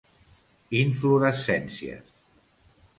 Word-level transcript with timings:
Inflorescències: 0.79 2.13